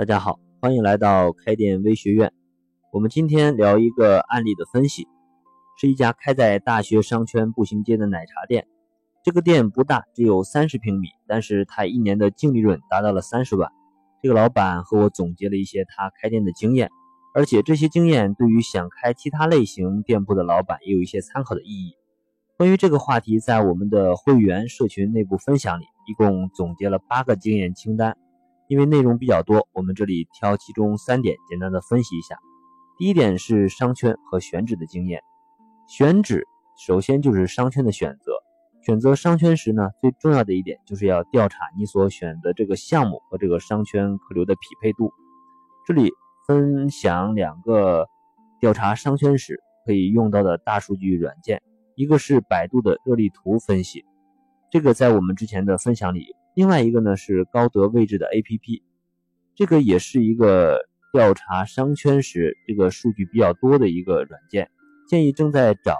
[0.00, 2.32] 大家好，欢迎来到开店微学院。
[2.90, 5.06] 我们今天聊一个案例的分析，
[5.78, 8.66] 是一家开在大学商圈步行街的奶茶店。
[9.22, 13.70] 这个店不大，只有三十平米，但是他一年的净利润达到了三十万。
[14.22, 16.88] 这个老板和我总结了一些他开店的经验，
[17.34, 21.92] 而且这些经验对于想开其他类型店铺的老板也有一些参考的意义。
[22.56, 28.16] 关于这个话题，在我们的会员社群内部分享里，一共总结了八个经验清单。
[28.70, 32.38] 因为内容比较多，我们这里挑其中三点简单的分析一下。
[32.96, 35.20] 第一点是商圈和选址的经验。
[35.88, 36.46] 选址
[36.86, 38.32] 首先就是商圈的选择。
[38.86, 45.12] 选择商圈时呢，最重要的一点就是要调查你所选的这个项目和这个商圈客流的匹配度。
[45.84, 46.12] 这里
[46.46, 48.06] 分享两个
[48.60, 51.60] 调查商圈时可以用到的大数据软件，
[51.96, 54.04] 一个是百度的热力图分析，
[54.70, 56.36] 这个在我们之前的分享里。
[56.54, 58.82] 另外一个呢是高德位置的 APP，
[59.54, 60.80] 这个也是一个
[61.12, 64.70] 调查商圈时这个数据比较多的一个软件，
[65.08, 65.96] 建议正在找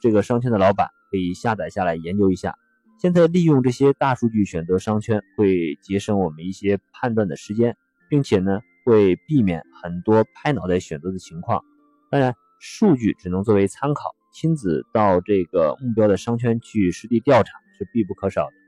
[0.00, 2.54] 这个商圈的老板可以下载下来研究一下。
[3.00, 7.76] 现在利用这些大数据选择商圈，会节省我们一些判断的时间，
[8.08, 11.64] 并且呢会避免很多拍脑袋选择的情况。
[12.10, 18.67] 当然，数据只能作为参考，亲自到这个目标的商圈去实地调查是必不可少的。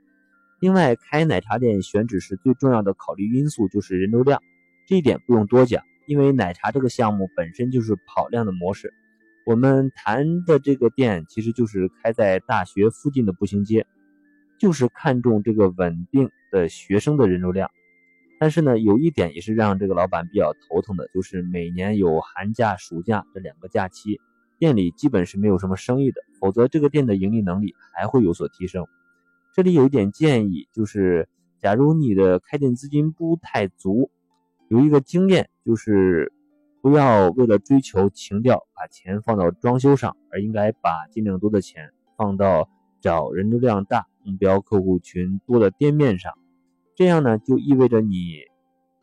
[0.61, 4.43] 另外，开奶茶店选址时最重要的考虑因素就是人流量，
[4.85, 8.93] 这一点不用多讲，因为奶茶这个项目本身就是跑量的模式。
[9.43, 13.87] 我们谈的这个店其实就是开在大学附近的步行街，
[14.59, 17.71] 就是看重这个稳定的学生的人流量。
[18.39, 24.21] 但是呢，有一点也是让这个老板比较头疼的，就是每年有寒假、暑假这两个假期，
[24.59, 28.85] 店里基本是没有什么生意的，否则这个店的盈利能力还会有所提升。
[29.53, 31.27] 这里有一点建议，就是
[31.59, 34.09] 假如你的开店资金不太足，
[34.69, 36.31] 有一个经验就是
[36.81, 42.69] 不要为了追求情调把钱放到装修上，而应该把尽量多的钱放到
[43.01, 46.31] 找人流量大、目标客户群多的店面上。
[46.95, 48.37] 这样呢，就意味着你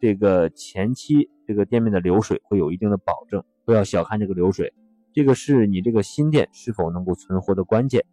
[0.01, 3.45] 这个前期这个店面的流水会有一定的保证。
[3.67, 4.73] 不要小看这个流水，
[5.13, 8.07] 这个是你这个新店是否能够存活的关键。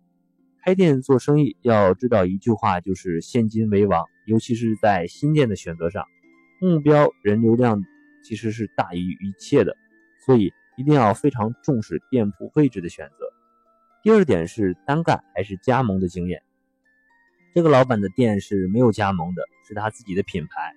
[0.66, 6.04] 开店做生意要知道一句话，就是现金为王，尤其是在新店的选择上，
[6.60, 7.84] 目标人流量
[8.24, 9.78] 其实是大于一切的，
[10.26, 13.32] 所以一定要非常重视店铺位置的选择。
[14.02, 16.42] 第二点是单干还是加盟的经验，
[17.54, 20.74] 这个老板的店是没有加盟的，是他自己的品牌。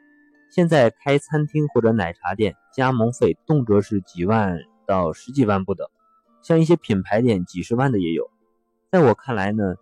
[0.51, 5.89] 现在开餐厅或者奶茶店，加盟费动辄是几万到十几万不等，
[6.43, 8.31] 像一些品牌店几十万的也有。
[8.91, 9.75] 在我看来呢，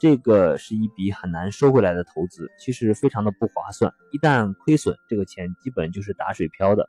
[0.00, 3.92] 这个是一笔很难收回来的投资，其实非常的不划算。
[4.12, 6.88] 一旦亏损，这个钱基本就是打水漂的。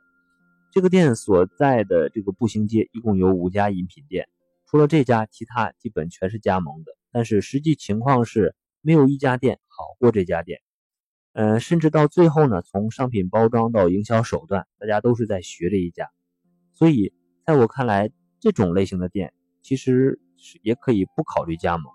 [0.72, 4.30] 这个店所在的这个步行街一共有五家饮品店，
[4.64, 6.92] 除了这家，其他基本全是加盟的。
[7.12, 10.60] 但是实际情况是，没有一家店好过这家店。
[11.34, 16.08] 嗯，甚至到最后呢，从商品包装到营销手段，大家都是在学这一家。
[16.72, 17.12] 所以，
[17.44, 20.18] 在我看来，这种类型的店其实。
[20.62, 21.92] 也可以不考虑加盟，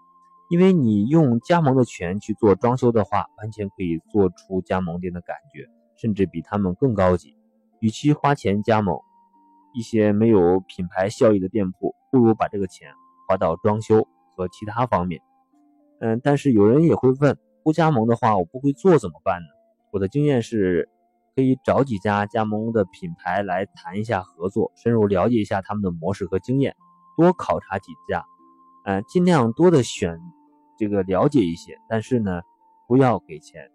[0.49, 7.35] 因为你用加盟的钱去做装修的话，完全可以做出加盟店的感觉，甚至比他们更高级。
[7.79, 8.97] 与其花钱加盟
[9.73, 12.89] 一些没有品牌效益的店铺，不如把这个钱
[13.27, 15.21] 花到装修和其他方面。
[15.99, 19.47] 嗯，但是有人也会问，不加盟的话，我不会做怎么办呢？
[19.91, 20.89] 我的经验是，
[21.35, 26.75] 可以找几家加盟的品牌来谈一下合作，深入了解一下他们的模式和经验，
[27.17, 28.25] 多考察几家。
[28.85, 30.19] 呃，尽量多的选
[30.77, 32.41] 这个了解一些，但是呢，
[32.87, 33.71] 不要给钱。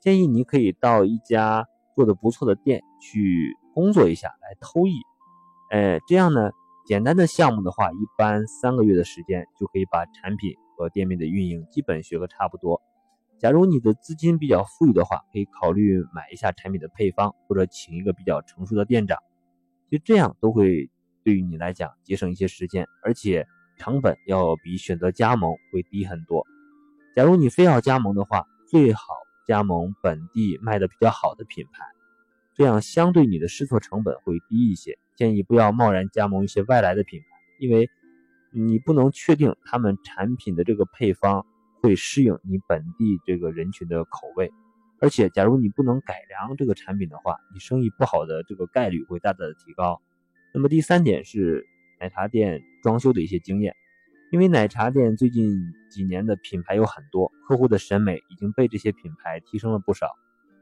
[0.00, 1.66] 建议你可以到一家
[1.96, 4.92] 做的不错的店去工作一下，来偷艺。
[5.70, 6.52] 哎，这样呢，
[6.86, 12.80] 简单的项目的话，一般三个月的时间就可以把产品和店面的运营基本学个差不多。
[13.38, 19.18] 假如你的资金比较富裕的话，可以考虑买一下产品的配方，或者请一个比较成熟的店长。
[19.90, 20.90] 就这样都会
[21.24, 23.44] 对于你来讲节省一些时间，而且。
[23.76, 26.46] 成本要比选择加盟会低很多。
[27.14, 29.02] 假如你非要加盟的话，最好
[29.46, 31.84] 加盟本地卖的比较好的品牌，
[32.54, 34.98] 这样相对你的试错成本会低一些。
[35.16, 37.26] 建议不要贸然加盟一些外来的品牌，
[37.60, 37.88] 因为
[38.52, 41.46] 你不能确定他们产品的这个配方
[41.80, 44.52] 会适应你本地这个人群的口味。
[45.00, 50.00] 而且，假如你不能改良这个产品的话，你生意不好的这个概率会大大的提高。
[50.52, 51.68] 那么第三点是。
[52.04, 53.74] 奶茶店装修的一些经验，
[54.30, 60.10] 因为奶茶店最近几年的品牌有很多，客户的审美已经被这些品牌提升了不少。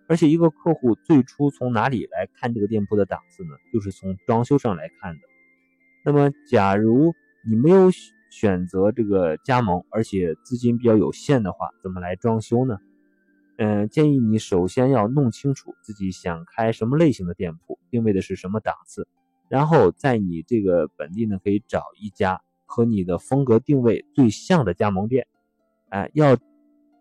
[0.06, 3.50] 而且一个客户最初从哪里来看这个店铺的档次呢？
[3.72, 5.20] 就是从装修上来看的。
[6.04, 7.12] 那么，假如
[7.44, 7.90] 你没有
[8.30, 12.78] 选择这个加盟，而且资金比较有限的话，怎么来装修呢？
[13.58, 19.08] 嗯，建议你首先要弄清楚自己想开什么类型的店铺，定位的是什么档次，
[19.52, 25.26] 然后在你这个本地呢，可以找一家和你的风格定位最像的加盟店。
[25.90, 26.38] 哎，要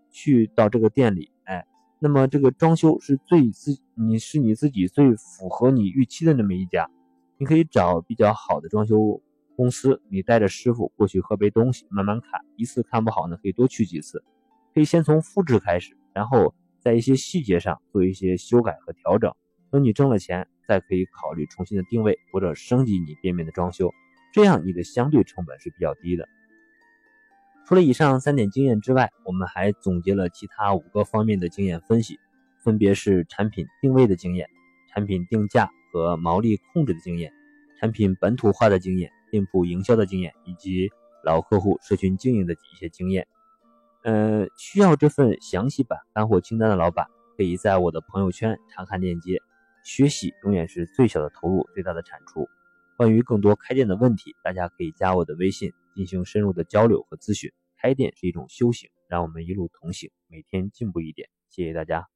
[0.09, 1.65] 去到这个店里，哎。
[2.03, 6.89] 那么这个装修是最自你是你自己最符合你预期的那么一家，
[7.37, 9.21] 你可以找比较好的装修
[9.55, 14.21] 公司，你带着师傅过去喝杯东西，慢慢看，一次看不好呢，可以多去几次，
[14.73, 19.33] 可以先从复制开始，然后在一些细节上做一些修改和调整，
[19.71, 23.93] 等你挣了钱，再可以考虑重新的定位或者升级你店面的装修，
[24.33, 26.27] 这样你的相对成本是比较低的。
[27.67, 32.19] 除了以上三点经验之外，我们还总结了其他五个方面的经验分析，
[32.63, 34.47] 分别是产品定位的经验、
[34.93, 37.31] 产品定价和毛利控制的经验、
[37.79, 40.89] 产品本土化的经验、店铺营销的经验，以及
[41.23, 43.27] 老客户社群经营的一些经验。
[44.03, 47.05] 呃，需要这份详细版干货清单的老板，
[47.37, 49.37] 可以在我的朋友圈查看链接。
[49.83, 52.47] 学习永远是最小的投入，最大的产出。
[52.97, 55.71] 关于更多开店的问题，大家可以加我的微信。
[55.93, 57.51] 进行深入的交流和咨询。
[57.77, 61.27] 开店是一种修行，让我们一路同行，每天进步一点。
[61.49, 62.10] 谢谢大家。